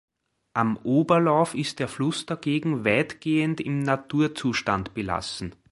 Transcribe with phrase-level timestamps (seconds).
[0.55, 5.53] Am Oberlauf ist der Fluss dagegen weitgehend im Naturzustand belassen.